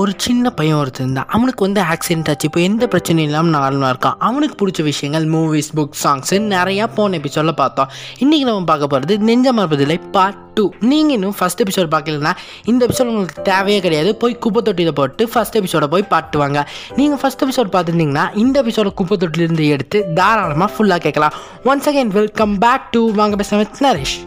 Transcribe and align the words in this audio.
ஒரு 0.00 0.12
சின்ன 0.24 0.50
பையன் 0.58 0.78
ஒருத்தர் 0.80 1.04
இருந்தான். 1.04 1.30
அவனுக்கு 1.36 1.62
வந்து 1.66 1.80
ஆக்சிடென்ட் 1.92 2.28
ஆச்சு. 2.30 2.46
இப்போ 2.48 2.60
எந்த 2.68 2.84
பிரச்சனையும் 2.92 3.28
இல்லாமல் 3.28 3.54
நார்மலாக 3.54 3.92
இருக்கான். 3.92 4.18
அவனுக்கு 4.28 4.56
பிடிச்ச 4.60 4.82
விஷயங்கள் 4.88 5.26
மூவிஸ் 5.34 5.70
புக் 5.78 5.96
சாங்ஸ் 6.02 6.32
நிறையா 6.54 6.84
போன 6.96 7.16
எபிசோடில் 7.20 7.58
பார்த்தோம். 7.62 7.88
இன்றைக்கி 8.22 8.44
நம்ம 8.48 8.68
பார்க்க 8.70 8.92
போகிறது 8.92 9.14
நெஞ்ச 9.28 9.52
மரபதில்லை 9.58 9.98
பார்ட் 10.16 10.40
டூ 10.56 10.64
நீங்கள் 10.90 11.16
இன்னும் 11.16 11.36
ஃபஸ்ட் 11.40 11.62
எபிசோட் 11.64 11.90
பார்க்கலன்னா 11.96 12.32
இந்த 12.72 12.80
எபிசோட் 12.86 13.10
உங்களுக்கு 13.12 13.46
தேவையே 13.50 13.80
கிடையாது. 13.86 14.12
போய் 14.22 14.40
குப்பை 14.44 14.62
தொட்டியில் 14.68 14.96
போட்டு 15.00 15.24
ஃபஸ்ட் 15.34 15.58
எபிசோடை 15.62 15.88
போய் 15.94 16.08
பாட்டுவாங்க 16.14 16.66
நீங்கள் 17.00 17.20
ஃபஸ்ட் 17.22 17.44
எபிசோட் 17.46 17.74
பார்த்துருந்தீங்கன்னா 17.76 18.26
இந்த 18.44 18.56
எபிசோட 18.64 18.94
குப்பை 19.00 19.18
தொட்டிலிருந்து 19.24 19.66
எடுத்து 19.76 20.00
தாராளமாக 20.20 20.70
ஃபுல்லாக 20.76 21.02
கேட்கலாம். 21.06 21.36
Once 21.70 21.88
again 21.92 22.16
welcome 22.20 22.56
back 22.66 22.90
to 22.96 23.02
வாங்க 23.20 23.36
பேச 23.42 23.66
நரேஷ். 23.86 24.18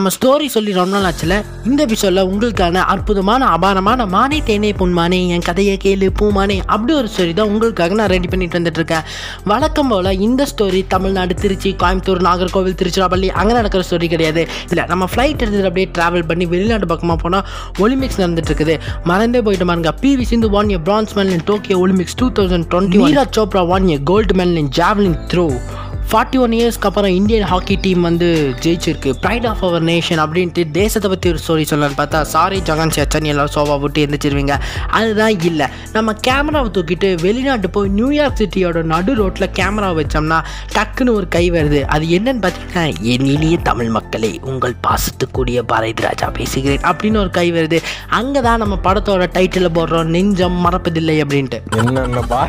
நம்ம 0.00 0.12
ஸ்டோரி 0.16 0.46
சொல்லி 0.46 0.72
ரொம்ப 0.72 0.92
நாள் 0.96 1.06
ஆச்சுல? 1.08 1.34
இந்த 1.64 1.80
எபிசோடில் 1.86 2.20
உங்களுக்கான 2.22 2.82
அற்புதமான 2.92 3.46
அபாரமான 3.46 4.06
மானே 4.06 4.38
தேனே 4.46 4.70
பொன்மானே 4.78 5.18
என் 5.28 5.44
கதையை 5.48 5.74
கேளு 5.82 6.06
பூமானே 6.20 6.56
அப்படி 6.66 6.92
ஒரு 6.94 7.08
ஸ்டோரி 7.14 7.32
தான் 7.34 7.46
உங்களுக்காக 7.46 7.94
நான் 7.94 8.08
ரெடி 8.08 8.28
பண்ணிட்டு 8.28 8.58
வந்துட்டு 8.58 8.76
இருக்கேன் 8.76 9.04
வழக்கம் 9.44 9.88
போல் 9.88 10.08
இந்த 10.18 10.46
ஸ்டோரி 10.52 10.86
தமிழ்நாடு 10.86 11.34
திருச்சி 11.34 11.72
கோயம்புத்தூர் 11.82 12.22
நாகர்கோவில் 12.28 12.78
திருச்சிராப்பள்ளி 12.80 13.28
அங்கே 13.40 13.54
நடக்கிற 13.54 13.84
ஸ்டோரி 13.88 14.08
கிடையாது. 14.08 14.44
இல்லை 14.70 14.86
நம்ம 14.86 15.08
ஃப்ளைட் 15.12 15.42
எடுத்துட்டு 15.42 15.68
அப்படியே 15.70 15.90
ட்ராவல் 15.98 16.26
பண்ணி 16.26 16.46
வெளிநாட்டு 16.46 16.86
பக்கமாக 16.86 17.20
போனால் 17.22 17.44
ஒலிம்பிக்ஸ் 17.78 18.20
நடந்துட்டு 18.22 18.52
இருக்குது 18.52 18.76
மறந்தே 19.04 19.42
போயிட்டு 19.42 19.68
பாருங்க. 19.72 19.92
PV 20.02 20.26
Sindhu 20.32 20.50
won 20.50 20.70
a 20.70 20.80
bronze 20.88 21.14
medal 21.18 21.36
in 21.38 21.46
Tokyo 21.52 21.78
Olympics 21.84 22.18
two 22.22 22.28
thousand 22.30 22.68
twenty 22.72 23.04
Neeraj 23.04 23.36
Chopra 23.40 23.64
won 23.66 23.90
a 23.90 24.00
gold 24.12 24.38
medal 24.40 24.60
in 24.64 24.72
javelin 24.80 25.20
throw 25.32 25.46
forty 26.12 26.38
one 26.42 26.54
இயர்ஸ்க்கு 26.56 26.88
அப்புறம் 26.88 27.12
இந்தியன் 27.16 27.44
ஹாக்கி 27.50 27.74
டீம் 27.82 28.00
வந்து 28.06 28.28
ஜெயிச்சிருக்கு. 28.62 29.10
ப்ரைட் 29.24 29.44
ஆஃப் 29.50 29.60
அவர் 29.66 29.84
நேஷன் 29.88 30.20
அப்படின்ட்டு 30.22 30.62
தேசத்தை 30.78 31.08
பற்றி 31.10 31.28
ஒரு 31.32 31.40
ஸ்டோரி 31.42 31.64
சொல்லலான்னு 31.70 31.98
பார்த்தா 32.00 32.20
சாரி 32.32 32.58
ஜகன் 32.68 32.92
சேச்சன் 32.96 33.28
எல்லாரும் 33.32 33.52
சோபா 33.56 33.74
போட்டு 33.82 34.04
எந்திரிச்சிருவீங்க. 34.06 34.54
அதுதான் 34.98 35.34
இல்லை. 35.48 35.66
நம்ம 35.96 36.14
கேமராவை 36.26 36.70
தூக்கிட்டு 36.76 37.08
வெளிநாட்டு 37.24 37.70
போய் 37.76 37.92
நியூயார்க் 37.98 38.38
சிட்டியோட 38.40 38.82
நடு 38.92 39.14
ரோட்டில் 39.20 39.48
கேமரா 39.58 39.90
வச்சோம்னா 40.00 40.38
டக்குன்னு 40.76 41.14
ஒரு 41.18 41.28
கை 41.36 41.44
வருது. 41.56 41.82
அது 41.96 42.06
என்னன்னு 42.18 42.42
பார்த்தீங்கன்னா 42.46 42.84
என் 43.12 43.28
இனிய 43.34 43.58
தமிழ் 43.70 43.92
மக்களே 43.98 44.32
உங்கள் 44.52 44.76
பாசத்துக்குரிய 44.88 45.62
பாரதி 45.74 46.06
ராஜா 46.08 46.30
பேசுகிறேன் 46.40 46.84
அப்படின்னு 46.92 47.22
ஒரு 47.24 47.32
கை 47.38 47.46
வருது. 47.58 47.80
அங்கே 48.20 48.42
தான் 48.48 48.62
நம்ம 48.64 48.78
படத்தோட 48.88 49.30
டைட்டில் 49.38 49.74
போடுறோம். 49.78 50.12
நெஞ்சம் 50.16 50.58
மறப்பதில்லை 50.66 51.18
அப்படின்ட்டு. 51.24 51.60
என்னென்ன 51.84 52.26
பா 52.34 52.42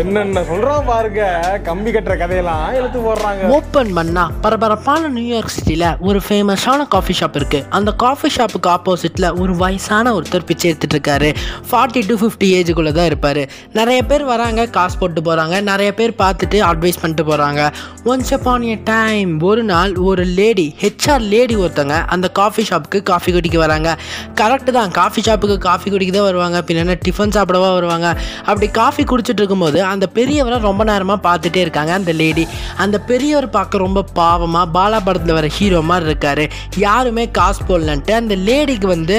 என்னென்ன 0.00 0.44
சொல்கிறோம் 0.52 0.88
பாருங்க. 0.92 1.22
கம்பி 1.70 1.90
கட்டுற 1.90 2.16
கதையெல்லாம். 2.24 2.58
போடுறாங்க. 3.06 3.48
ஓப்பன் 3.56 3.92
பண்ணா 3.96 4.24
பரபரப்பான 4.44 5.08
நியூயார்க் 5.08 5.52
சிட்டியில் 5.54 5.86
ஒரு 6.08 6.20
ஃபேமஸான 6.26 6.86
காஃபி 6.94 7.14
ஷாப் 7.20 7.36
இருக்கு. 7.40 7.64
அந்த 7.76 7.92
காஃபி 7.92 8.28
ஷாப்புக்கு 8.36 8.68
ஆப்போசிட்டில் 8.76 9.28
ஒரு 9.42 9.56
வயசான 9.56 10.12
ஒருத்தர் 10.16 10.46
பிச்சை 10.48 10.66
எடுத்துட்டு 10.70 10.96
இருக்காரு. 10.96 11.30
ஃபார்ட்டி 11.70 12.00
டு 12.08 12.14
ஃபிஃப்டி 12.22 12.48
ஏஜுக்குள்ளே 12.58 12.92
தான் 12.92 13.08
இருப்பார். 13.10 13.42
நிறைய 13.72 14.02
பேர் 14.02 14.24
வராங்க 14.24 14.66
காசு 14.66 14.98
போட்டு 14.98 15.22
போகிறாங்க 15.28 15.60
நிறைய 15.70 15.94
பேர் 15.94 16.14
பார்த்துட்டு 16.22 16.58
அட்வைஸ் 16.70 17.00
பண்ணிட்டு 17.02 17.24
போகிறாங்க 17.30 17.72
ஒன்ஸ் 18.04 18.32
அப்பான் 18.36 18.66
ஏ 18.72 18.78
டைம் 18.84 19.40
ஒரு 19.50 19.62
நாள் 19.62 19.94
ஒரு 19.96 20.24
லேடி 20.24 20.74
ஹெச்ஆர் 20.82 21.24
லேடி 21.34 21.56
ஒருத்தவங்க 21.56 22.04
அந்த 22.16 22.28
காஃபி 22.40 22.62
ஷாப்புக்கு 22.70 23.02
காஃபி 23.02 23.32
குடிக்க 23.32 23.58
வராங்க. 23.58 23.98
கரெக்டு 24.40 24.70
தான். 24.78 24.90
காஃபி 24.90 25.22
ஷாப்புக்கு 25.26 25.58
காஃபி 25.58 25.90
குடிக்க 25.90 26.12
தான் 26.18 26.28
வருவாங்க. 26.30 26.58
பின்ன 26.68 26.96
டிஃபன் 27.06 27.34
சாப்பிடவா 27.38 27.72
வருவாங்க. 27.78 28.08
அப்படி 28.44 28.68
காஃபி 28.68 29.02
குடிச்சிட்டு 29.02 29.42
இருக்கும்போது 29.42 29.84
அந்த 29.92 30.08
பெரியவரை 30.14 30.58
ரொம்ப 30.58 30.84
நேரமாக 30.84 31.20
பார்த்துட்டே 31.28 31.56
இருக்காங்க 31.56 31.92
அந்த 31.92 32.12
லேடி 32.12 32.46
அந்த 32.84 32.96
பெரியவர் 33.10 33.48
பார்க்க 33.56 33.84
ரொம்ப 33.86 34.04
பாவமாக 34.20 34.66
பாலா 34.76 34.98
படத்தில் 35.06 35.36
வர 35.38 35.48
ஹீரோ 35.58 35.80
மாதிரி 35.90 36.08
இருக்கார். 36.10 36.44
யாருமே 36.86 37.24
காசு 37.38 37.62
போடலன்ட்டு 37.70 38.14
அந்த 38.20 38.34
லேடிக்கு 38.48 38.88
வந்து 38.96 39.16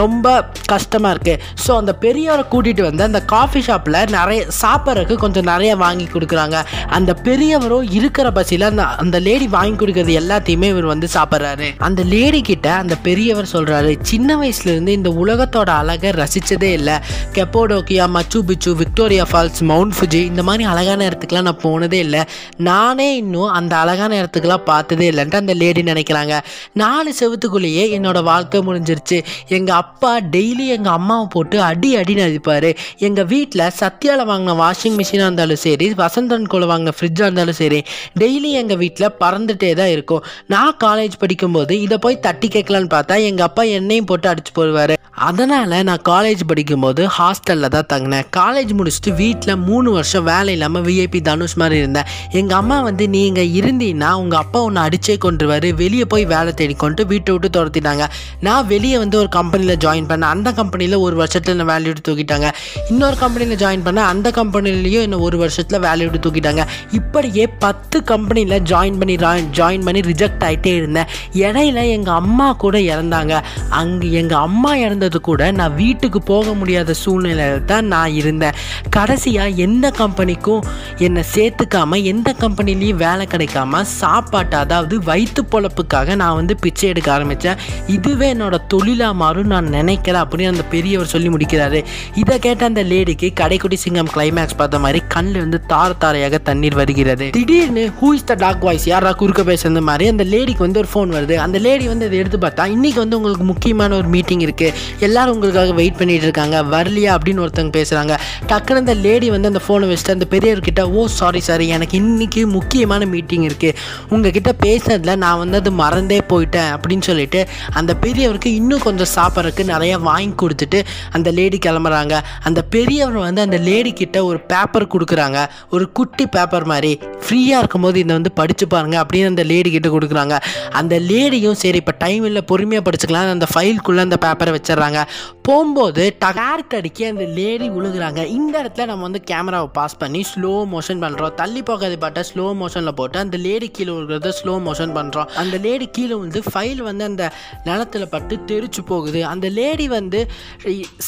ரொம்ப 0.00 0.26
கஷ்டமாக 0.72 1.14
இருக்குது 1.14 1.40
ஸோ 1.64 1.70
அந்த 1.80 1.92
பெரியவரை 2.04 2.44
கூட்டிகிட்டு 2.52 2.88
வந்து 2.88 3.06
அந்த 3.08 3.22
காஃபி 3.34 3.60
ஷாப்பில் 3.68 3.98
நிறைய 4.16 4.40
சாப்பிட்றதுக்கு 4.62 5.22
கொஞ்சம் 5.24 5.48
நிறைய 5.52 5.72
வாங்கி 5.84 6.06
கொடுக்குறாங்க. 6.14 6.56
அந்த 6.98 7.10
பெரியவரும் 7.26 7.88
இருக்கிற 7.98 8.26
பசியில் 8.38 8.68
அந்த 8.70 8.84
அந்த 9.02 9.16
லேடி 9.26 9.46
வாங்கி 9.56 9.76
கொடுக்கறது 9.80 10.14
எல்லாத்தையுமே 10.22 10.68
இவர் 10.74 10.92
வந்து 10.92 11.08
சாப்பிட்றாரு. 11.16 11.68
அந்த 11.88 12.00
லேடி 12.12 12.40
கிட்ட 12.50 12.68
அந்த 12.82 12.94
பெரியவர் 13.08 13.52
சொல்கிறாரு 13.54 13.92
சின்ன 14.10 14.36
வயசுலேருந்து 14.40 14.92
இந்த 14.98 15.10
உலகத்தோட 15.22 15.70
அழகை 15.80 16.10
ரசித்ததே 16.20 16.70
இல்லை. 16.78 16.96
கெப்போடோக்கியா 17.36 18.04
மச்சு 18.16 18.38
பிச்சு 18.48 18.70
விக்டோரியா 18.82 19.24
ஃபால்ஸ் 19.30 19.62
மவுண்ட் 19.70 19.96
ஃபுஜி 19.98 20.22
இந்த 20.30 20.42
மாதிரி 20.48 20.64
அழகான 20.72 21.06
இடத்துக்குலாம் 21.08 21.48
நான் 21.48 21.62
போனதே 21.66 21.98
இல்லை. 22.06 22.22
நானே 22.70 23.08
இன்னும் 23.20 23.52
அந்த 23.58 23.72
அழகான 23.82 24.12
இடத்துக்குலாம் 24.20 24.66
பார்த்ததே 24.70 25.06
இல்லைன்ட்டு 25.10 25.40
அந்த 25.42 25.54
லேடி 25.60 25.82
நினைக்கிறாங்க. 25.90 26.34
நாலு 26.82 27.10
செவத்துக்குள்ளேயே 27.20 27.84
என்னோட 27.96 28.18
வாழ்க்கை 28.30 28.60
முடிஞ்சிருச்சு. 28.68 29.18
எங்கள் 29.56 29.78
அப்பா 29.82 30.12
டெய்லி 30.34 30.66
எங்கள் 30.76 30.96
அம்மாவை 30.98 31.26
போட்டு 31.34 31.56
அடி 31.70 31.90
அடி 32.00 32.14
நதிப்பார் 32.20 32.68
எங்கள் 33.06 33.28
வீட்டில் 33.32 33.64
சத்யாவில் 33.80 34.28
வாங்கின 34.30 34.56
வாஷிங் 34.62 34.98
மிஷினாக 35.00 35.28
இருந்தாலும் 35.28 35.62
சரி 35.64 35.88
வசந்தன் 36.02 36.48
கோல 36.52 36.66
வாங்கின 36.72 36.94
ஃப்ரிட்ஜாக 36.98 37.28
இருந்தாலும் 37.28 37.58
சரி 37.62 37.80
டெய்லி 38.22 38.50
எங்கள் 38.60 38.80
வீட்டில் 38.82 39.14
பறந்துட்டே 39.22 39.70
தான் 39.80 39.92
இருக்கும். 39.96 40.24
நான் 40.54 40.74
காலேஜ் 40.84 41.16
படிக்கும்போது 41.22 41.74
இதை 41.86 41.98
போய் 42.04 42.24
தட்டி 42.26 42.48
கேட்கலான்னு 42.56 42.90
பார்த்தா 42.96 43.16
எங்கள் 43.30 43.46
அப்பா 43.48 43.64
என்னையும் 43.78 44.08
போட்டு 44.10 44.28
அடிச்சு 44.32 44.52
போடுவார். 44.58 44.94
அதனால் 45.28 45.76
நான் 45.88 46.04
காலேஜ் 46.10 46.42
படிக்கும்போது 46.50 47.02
ஹாஸ்டலில் 47.16 47.72
தான் 47.76 47.88
தங்கினேன். 47.92 48.26
காலேஜ் 48.38 48.72
முடிச்சுட்டு 48.78 49.12
வீட்டில் 49.22 49.60
மூணு 49.68 49.88
வருஷம் 49.96 50.26
வேலை 50.30 50.52
இல்லாமல் 50.56 50.84
விஐபி 50.88 51.20
தனுஷ் 51.28 51.56
மாதிரி 51.62 51.78
இருந்தேன். 51.82 52.08
எங்கள் 52.40 52.49
எங்கள் 52.50 52.62
அம்மா 52.64 52.76
வந்து 52.86 53.04
நீங்கள் 53.14 53.50
இருந்தீங்கன்னா 53.58 54.08
உங்கள் 54.20 54.38
அப்பா 54.40 54.60
உன்னை 54.68 54.80
அடிச்சே 54.86 55.14
கொண்டுருவார் 55.24 55.66
வெளியே 55.80 56.04
போய் 56.12 56.24
வேலை 56.32 56.52
தேடி 56.60 56.74
கொண்டு 56.80 57.02
வீட்டை 57.10 57.34
விட்டு 57.34 57.48
துரத்திட்டாங்க. 57.56 58.04
நான் 58.46 58.64
வெளியே 58.70 58.96
வந்து 59.02 59.16
ஒரு 59.20 59.28
கம்பெனியில் 59.36 59.78
ஜாயின் 59.84 60.08
பண்ணேன் 60.10 60.30
அந்த 60.34 60.50
கம்பெனியில் 60.56 60.96
ஒரு 61.06 61.16
வருஷத்தில் 61.20 61.52
என்னை 61.54 61.66
வேலையை 61.70 61.90
விட்டு 61.90 62.04
தூக்கிட்டாங்க. 62.08 62.48
இன்னொரு 62.92 63.16
கம்பெனியில் 63.22 63.60
ஜாயின் 63.62 63.84
பண்ணேன் 63.84 64.08
அந்த 64.14 64.30
கம்பெனிலையும் 64.38 65.04
என்ன 65.08 65.20
ஒரு 65.26 65.38
வருஷத்தில் 65.42 65.80
வேலையை 65.86 66.08
விட்டு 66.08 66.22
தூக்கிட்டாங்க. 66.24 66.64
இப்படியே 66.98 67.44
பத்து 67.66 68.00
கம்பெனியில் 68.12 68.56
ஜாயின் 68.72 68.98
பண்ணி 69.02 69.16
ஜாயின் 69.60 69.84
பண்ணி 69.88 70.02
ரிஜெக்ட் 70.10 70.42
ஆகிட்டே 70.48 70.72
இருந்தேன். 70.80 71.08
இடையில 71.44 71.86
எங்கள் 71.98 72.18
அம்மா 72.22 72.48
கூட 72.64 72.78
இறந்தாங்க. 72.92 73.36
அங்கே 73.82 74.10
எங்கள் 74.22 74.42
அம்மா 74.48 74.74
இறந்தது 74.86 75.20
கூட 75.30 75.52
நான் 75.60 75.78
வீட்டுக்கு 75.82 76.22
போக 76.32 76.56
முடியாத 76.62 76.98
சூழ்நிலையில் 77.04 77.64
தான் 77.72 77.88
நான் 77.94 78.18
இருந்தேன். 78.22 78.58
கடைசியாக 78.98 79.62
எந்த 79.68 79.86
கம்பெனிக்கும் 80.02 80.66
என்னை 81.08 81.24
சேர்த்துக்காமல் 81.36 82.06
எந்த 82.14 82.38
கம்பெனிலையும் 82.40 83.00
வேலை 83.04 83.26
கிடைக்காம 83.26 83.82
சாப்பாட்டு 83.82 84.56
அதாவது 84.56 84.94
வயிற்று 85.04 85.42
பொழப்புக்காக 85.50 86.14
நான் 86.14 86.34
வந்து 86.34 86.56
பிச்சை 86.56 86.88
எடுக்க 86.88 87.12
ஆரம்பித்தேன் 87.12 87.58
இதுவே 87.86 88.34
என்னோட 88.34 88.56
தொழிலாக 88.68 89.14
மாறும் 89.14 89.46
நான் 89.46 89.68
நினைக்கிறேன் 89.68 90.22
அப்படின்னு 90.22 90.52
அந்த 90.54 90.64
பெரியவர் 90.74 91.10
சொல்லி 91.14 91.28
முடிக்கிறாரு. 91.28 91.80
இதை 92.14 92.38
கேட்ட 92.38 92.64
அந்த 92.64 92.82
லேடிக்கு 92.84 93.28
கடைக்குடி 93.40 93.74
சிங்கம் 93.74 94.10
கிளைமேக்ஸ் 94.14 94.56
பார்த்த 94.56 94.78
மாதிரி 94.78 95.02
கண்ணில் 95.08 95.38
வந்து 95.38 95.60
தார 95.68 95.90
தாரையாக 95.98 96.38
தண்ணீர் 96.38 96.74
வருகிறது. 96.74 97.28
திடீர்னு 97.30 97.84
who 98.00 98.10
is 98.14 98.24
the 98.24 98.34
talk 98.34 98.64
voice 98.68 98.86
யாரா 98.86 99.12
குறுக்க 99.12 99.42
பேசுறது? 99.42 99.82
மாதிரி 99.90 100.08
அந்த 100.08 100.24
லேடிக்கு 100.24 100.64
வந்து 100.66 100.80
ஒரு 100.82 100.88
ஃபோன் 100.94 101.12
வருது. 101.16 101.34
அந்த 101.46 101.58
லேடி 101.66 101.86
வந்து 101.88 102.06
அதை 102.06 102.18
எடுத்து 102.18 102.38
பார்த்தா 102.38 102.64
இன்றைக்கி 102.76 103.00
வந்து 103.04 103.16
உங்களுக்கு 103.16 103.44
முக்கியமான 103.44 103.96
ஒரு 103.96 104.08
மீட்டிங் 104.08 104.40
இருக்குது 104.40 104.74
எல்லாரும் 104.98 105.34
உங்களுக்காக 105.34 105.72
வெயிட் 105.72 105.98
பண்ணிட்டு 105.98 106.28
இருக்காங்க. 106.28 106.56
வரலையா? 106.74 107.12
அப்படின்னு 107.16 107.44
ஒருத்தவங்க 107.44 107.74
பேசுகிறாங்க 107.78 108.14
டக்குன்னு 108.48 108.82
அந்த 108.84 108.94
லேடி 109.06 109.30
வந்து 109.30 109.50
அந்த 109.52 109.62
ஃபோனை 109.66 109.88
வச்சுட்டு 109.90 110.16
அந்த 110.18 110.28
பெரியவர்கிட்ட 110.30 110.82
ஓ 110.98 111.06
சாரி 111.20 111.40
சாரி 111.40 111.68
எனக்கு 111.68 111.96
இன்னைக்கு 111.96 112.29
முக்கியமான 112.38 113.06
மீட்டிங் 113.06 113.42
இருக்குது 113.42 113.76
உங்ககிட்ட 114.08 114.54
பேசுனதுல 114.66 115.16
நான் 115.16 115.38
வந்து 115.38 115.56
அது 115.56 115.70
மறந்தே 115.70 116.20
போயிட்டேன் 116.28 116.70
அப்படின்னு 116.74 117.00
சொல்லிட்டு 117.00 117.48
அந்த 117.74 117.96
பெரியவருக்கு 118.00 118.46
இன்னும் 118.46 118.80
கொஞ்சம் 118.80 119.12
சாப்பிட்றதுக்கு 119.14 119.64
நிறையா 119.74 120.00
வாங்கி 120.00 120.34
கொடுத்துட்டு 120.42 120.84
அந்த 121.12 121.30
லேடி 121.30 121.58
கிளம்புறாங்க. 121.66 122.20
அந்த 122.44 122.62
பெரியவர் 122.62 123.16
வந்து 123.16 123.40
அந்த 123.40 123.56
லேடி 123.56 123.92
கிட்ட 123.92 124.24
ஒரு 124.24 124.40
பேப்பர் 124.40 124.86
கொடுக்குறாங்க. 124.86 125.46
ஒரு 125.70 125.92
குட்டி 125.92 126.26
பேப்பர் 126.26 126.64
மாதிரி. 126.64 127.00
ஃப்ரீயாக 127.24 127.58
இருக்கும்போது 127.58 127.98
இதை 127.98 128.14
வந்து 128.14 128.32
படித்து 128.32 128.66
பாருங்கள் 128.66 129.00
அப்படின்னு 129.02 129.26
அந்த 129.26 129.42
லேடி 129.42 129.70
கிட்ட 129.70 129.88
கொடுக்குறாங்க. 129.88 130.36
அந்த 130.72 130.98
லேடியும் 130.98 131.52
சரி 131.52 131.76
இப்போ 131.76 131.94
டைம் 131.98 132.24
இல்லை 132.24 132.42
பொறுமையாக 132.42 132.90
படிச்சுக்கலாம். 132.90 133.30
அந்த 133.30 133.46
ஃபைல்குள்ளே 133.54 133.98
அந்த 133.98 134.18
பேப்பரை 134.26 134.52
வச்சிடுறாங்க. 134.56 135.02
போகும்போது 135.42 136.16
டகார்க் 136.24 136.74
அடிக்க 136.74 137.08
அந்த 137.08 137.24
லேடி 137.24 137.68
விழுகுறாங்க 137.70 138.26
இந்த 138.26 138.62
இடத்துல 138.62 138.86
நம்ம 138.86 139.02
வந்து 139.02 139.22
கேமராவை 139.30 139.68
பாஸ் 139.72 139.96
பண்ணி 139.96 140.24
ஸ்லோ 140.32 140.66
மோஷன் 140.74 141.02
பண்ணுறோம் 141.04 141.34
தள்ளி 141.34 141.62
போகாத 141.62 141.96
பாட்டை. 141.96 142.19
ஸ்லோ 142.28 142.46
மோஷனில் 142.60 142.96
போட்டு 143.00 143.18
அந்த 143.24 143.36
லேடி 143.46 143.68
கீழே 143.76 143.92
விழுகிறத 143.96 144.32
ஸ்லோ 144.40 144.54
மோஷன் 144.66 144.94
பண்ணுறோம் 144.98 145.28
அந்த 145.42 145.56
லேடி 145.66 145.86
கீழே 145.96 146.16
வந்து 146.24 146.42
ஃபைல் 146.52 146.82
வந்து 146.88 147.04
அந்த 147.10 147.24
நிலத்துல 147.68 148.06
பட்டு 148.14 148.36
தெரிச்சு 148.50 148.82
போகுது. 148.90 149.22
அந்த 149.32 149.48
லேடி 149.58 149.88
வந்து 149.98 150.20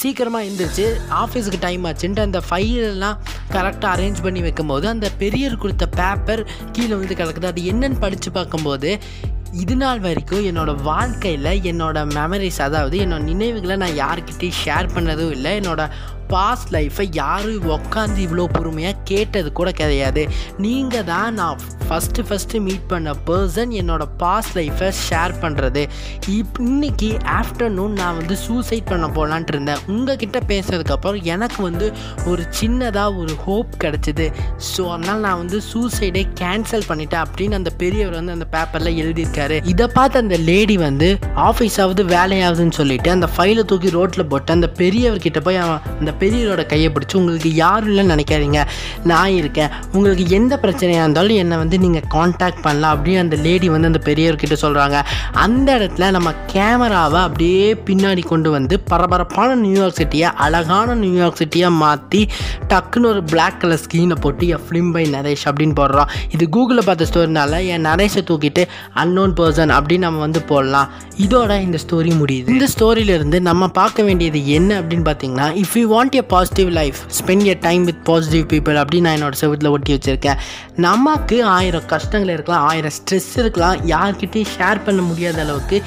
சீக்கிரமாக 0.00 0.47
எழுந்திரிச்சு 0.49 0.87
ஆஃபீஸுக்கு 1.23 1.61
டைம் 1.67 1.85
ஆச்சுன்ட்டு 1.91 2.26
அந்த 2.29 2.43
ஃபைலெல்லாம் 2.49 3.19
கரெக்டாக 3.56 3.93
அரேஞ்ச் 3.97 4.25
பண்ணி 4.26 4.43
வைக்கும்போது 4.47 4.88
அந்த 4.94 5.11
பெரியர் 5.23 5.61
கொடுத்த 5.64 5.87
பேப்பர் 6.00 6.44
கீழே 6.73 6.94
வந்து 6.94 7.20
கிடக்குது. 7.20 7.53
அது 7.53 7.62
என்னன்னு 7.73 8.00
படித்து 8.06 8.32
பார்க்கும்போது 8.38 8.93
இது 9.62 9.75
நாள் 9.81 9.99
வரைக்கும் 10.05 10.44
என்னோடய 10.50 10.82
வாழ்க்கையில் 10.82 11.49
என்னோடய 11.70 12.12
மெமரிஸ் 12.19 12.61
அதாவது 12.67 12.97
என்னோடய 13.05 13.29
நினைவுகளை 13.32 13.75
நான் 13.82 13.99
யார்கிட்டையும் 14.03 14.58
ஷேர் 14.65 14.88
பண்ணதும் 14.94 15.32
இல்லை. 15.37 15.50
என்னோடய 15.61 15.94
பாஸ்ட் 16.34 16.70
லைஃப்பை 16.76 17.06
யாரும் 17.20 17.69
உட்காந்து 17.76 18.20
இவ்வளோ 18.26 18.44
பொறுமையாக 18.56 19.02
கேட்டது 19.11 19.49
கூட 19.61 19.70
கிடையாது. 19.81 20.23
நீங்கள் 20.64 21.06
தான் 21.12 21.34
நான் 21.40 21.62
ஃபஸ்ட்டு 21.87 22.25
ஃபஸ்ட்டு 22.29 22.61
மீட் 22.67 22.87
பண்ண 22.93 23.11
பர்சன் 23.29 23.73
என்னோட 23.81 24.02
பாஸ்ட் 24.23 24.55
லைஃப்பை 24.58 24.88
ஷேர் 25.06 25.34
பண்ணுறது 25.43 25.82
இப் 26.37 26.58
இன்னைக்கு 26.69 27.11
ஆஃப்டர்நூன் 27.38 27.94
நான் 28.00 28.17
வந்து 28.20 28.37
சூசைட் 28.46 28.87
பண்ண 28.90 29.06
போகலான்ட்டு 29.17 29.52
இருந்தேன். 29.55 29.82
உங்ககிட்ட 29.94 30.38
பேசுறதுக்கப்புறம் 30.52 31.26
எனக்கு 31.34 31.61
வந்து 31.69 31.87
ஒரு 32.31 32.44
சின்னதாக 32.61 33.19
ஒரு 33.23 33.34
ஹோப் 33.46 33.73
கிடச்சிது. 33.84 34.26
ஸோ 34.70 34.82
அதனால் 34.94 35.23
நான் 35.26 35.40
வந்து 35.43 35.61
சூசைடே 35.70 36.23
கேன்சல் 36.43 36.87
பண்ணிட்டேன் 36.90 37.23
அப்படின்னு 37.26 37.58
அந்த 37.61 37.73
பெரியவர் 37.82 38.19
வந்து 38.19 38.37
அந்த 38.37 38.49
பேப்பரில் 38.55 38.99
எழுதியிருக்காரு. 39.02 39.58
இதை 39.73 39.88
பார்த்து 39.99 40.23
அந்த 40.25 40.38
லேடி 40.49 40.79
வந்து 40.87 41.11
ஆஃபீஸாவது 41.49 42.05
வேலையாகுதுன்னு 42.17 42.79
சொல்லிட்டு 42.81 43.11
அந்த 43.17 43.29
ஃபைலை 43.34 43.64
தூக்கி 43.73 43.90
ரோட்டில் 43.99 44.29
போட்டு 44.32 44.56
அந்த 44.56 44.70
பெரியவர்கிட்ட 44.81 45.40
போய் 45.49 45.61
அவன் 45.64 45.82
அந்த 46.00 46.12
பெரியவரோட 46.23 46.65
கையை 46.67 46.89
பிடிச்சி 46.95 47.17
உங்களுக்கு 47.21 47.53
யாரும் 47.55 47.91
இல்லைன்னு 47.91 48.15
நினைக்காதீங்க. 48.15 48.61
நான் 49.05 49.33
இருக்கேன். 49.41 49.71
உங்களுக்கு 49.93 50.27
எந்த 50.39 50.59
பிரச்சனையாக 50.63 51.05
இருந்தாலும் 51.07 51.37
என்னை 51.37 51.57
வந்து 51.57 51.79
நீங்கள் 51.79 52.09
காண்டாக்ட் 52.09 52.63
பண்ணலாம். 52.63 52.95
அப்படின்னு 52.95 53.23
அந்த 53.25 53.37
லேடி 53.47 53.69
வந்து 53.69 53.91
அந்த 53.93 54.01
பெரியவர்கிட்ட 54.05 54.57
சொல்கிறாங்க 54.65 54.99
அந்த 55.47 55.69
இடத்துல 55.79 56.11
நம்ம 56.11 56.31
கேமராவை 56.47 57.21
அப்படியே 57.21 57.75
பின்னாடி 57.87 58.23
கொண்டு 58.27 58.51
வந்து 58.51 58.81
பரபரப்பான 58.81 59.55
நியூயார்க் 59.55 59.99
சிட்டியை 60.01 60.29
அழகான 60.45 60.95
நியூயார்க் 60.95 61.41
சிட்டியாக 61.43 61.71
மாற்றி 61.83 62.21
டக்குன்னு 62.69 63.07
ஒரு 63.07 63.23
பிளாக் 63.25 63.61
கலர் 63.61 63.81
ஸ்க்ரீனை 63.85 64.17
போட்டு 64.21 64.47
என் 64.49 64.65
ஃபிலிம் 64.69 64.93
பை 64.93 65.05
நரேஷ் 65.13 65.47
அப்படின்னு 65.51 65.77
போடுறோம். 65.81 66.09
இது 66.31 66.45
கூகுளில் 66.57 66.87
பார்த்த 66.87 67.07
ஸ்டோரினால 67.13 67.61
என் 67.67 67.87
நரேஷை 67.87 68.23
தூக்கிட்டு 68.31 68.63
அன்னோன் 68.95 69.35
பர்சன் 69.41 69.73
அப்படின்னு 69.79 70.05
நம்ம 70.07 70.19
வந்து 70.19 70.43
போடலாம். 70.43 70.89
இதோட 71.27 71.61
இந்த 71.61 71.79
ஸ்டோரி 71.85 72.13
முடியுது. 72.23 72.49
இந்த 72.49 72.69
ஸ்டோரியிலிருந்து 72.75 73.41
நம்ம 73.41 73.69
பார்க்க 73.69 74.03
வேண்டியது 74.03 74.41
என்ன 74.59 74.81
அப்படின்னு 74.81 75.07
பார்த்தீங்கன்னா 75.11 75.49
if 75.63 75.77
you 75.79 75.87
want 75.93 76.12
a 76.20 76.23
positive 76.32 76.70
life 76.79 76.99
spend 77.19 77.47
a 77.53 77.55
time 77.67 77.82
with 77.88 78.00
positive 78.09 78.44
people 78.53 78.79
அப்படின்னு 78.82 79.06
நான் 79.06 79.17
என்னோட 79.19 79.37
செவத்தில் 79.43 79.70
ஒட்டி 79.75 79.93
வச்சுருக்கேன். 79.94 80.41
நமக்கு 80.87 81.37
ஆயிரம் 81.56 81.87
கஷ்டங்கள் 81.93 82.32
இருக்கலாம் 82.35 82.64
ஆயிரம் 82.70 82.94
ஸ்ட்ரெஸ் 82.99 83.31
இருக்கலாம். 83.43 83.76
யார்கிட்டையும் 83.93 84.50
ஷேர் 84.56 84.81
பண்ண 84.87 85.00
முடியாத 85.11 85.41
அளவுக்கு 85.44 85.79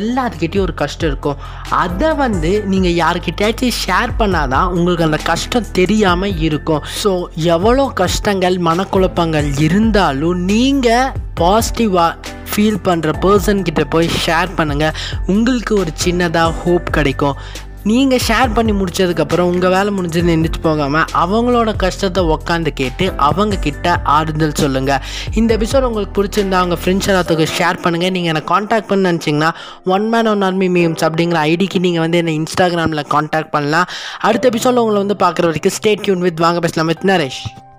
எல்லாத்துக்கிட்டையும் 0.00 0.66
ஒரு 0.68 0.74
கஷ்டம் 0.82 1.10
இருக்கும். 1.10 1.38
அதை 1.84 2.10
வந்து 2.22 2.52
நீங்கள் 2.72 2.96
யார்கிட்டயாச்சும் 3.02 3.78
ஷேர் 3.84 4.12
பண்ணாதான் 4.20 4.68
உங்களுக்கு 4.76 5.08
அந்த 5.08 5.20
கஷ்டம் 5.30 5.70
தெரியாமல் 5.80 6.36
இருக்கும். 6.48 6.84
ஸோ 7.02 7.12
எவ்வளோ 7.54 7.86
கஷ்டங்கள் 8.02 8.58
மனக்குழப்பங்கள் 8.68 9.48
இருந்தாலும் 9.68 10.44
நீங்கள் 10.52 11.14
பாசிட்டிவாக 11.42 12.36
ஃபீல் 12.52 12.84
பண்ணுற 12.86 13.10
பர்சன்கிட்ட 13.24 13.82
போய் 13.94 14.08
ஷேர் 14.22 14.50
பண்ணுங்கள் 14.58 14.96
உங்களுக்கு 15.32 15.72
ஒரு 15.82 15.92
சின்னதாக 16.04 16.56
ஹோப் 16.62 16.88
கிடைக்கும். 16.96 17.36
நீங்கள் 17.84 18.20
ஷேர் 18.28 18.54
பண்ணி 18.54 18.72
முடிச்சதுக்கப்புறம் 18.72 19.50
உங்கள் 19.50 19.70
வேலை 19.70 19.90
முடிஞ்சது 19.96 20.28
நின்றுட்டு 20.30 20.60
போகாமல் 20.62 21.04
அவங்களோட 21.22 21.76
கஷ்டத்தை 21.76 22.24
உக்காந்து 22.24 22.70
கேட்டு 22.70 23.12
அவங்க 23.16 23.56
கிட்ட 23.56 24.00
ஆறுதல் 24.04 24.54
சொல்லுங்கள் 24.54 25.00
இந்த 25.34 25.56
எபிசோட் 25.56 25.82
உங்களுக்கு 25.82 26.14
பிடிச்சிருந்தா 26.18 26.58
அவங்க 26.62 26.74
ஃப்ரெண்ட்ஸ் 26.74 27.08
எல்லாத்துக்கும் 27.12 27.52
ஷேர் 27.58 27.80
பண்ணுங்கள் 27.84 28.14
நீங்கள் 28.16 28.32
என்னை 28.34 28.44
காண்டாக்ட் 28.44 28.86
பண்ண 28.86 29.12
நினச்சிங்கன்னா 29.12 29.50
one 29.84 30.08
man 30.08 30.26
one 30.26 30.42
army 30.42 30.68
memes 30.68 31.06
அப்படிங்கிற 31.08 31.40
ஐடிக்கு 31.54 31.78
நீங்கள் 31.78 32.00
வந்து 32.00 32.18
என்னை 32.18 32.40
இன்ஸ்டாகிராமில் 32.40 33.06
காண்டாக்ட் 33.06 33.50
பண்ணலாம். 33.50 33.88
அடுத்த 34.18 34.48
எபிசோடில் 34.48 34.82
உங்களை 34.84 35.06
வந்து 35.06 35.18
பார்க்குற 35.24 35.42
வரைக்கும் 35.42 35.72
ஸ்டேட் 35.72 36.00
டியூன் 36.00 36.20
வித் 36.20 36.40
வாங்க 36.40 36.60
பேசலாம் 36.60 36.86
வித் 36.86 37.04
நரேஷ். 37.04 37.69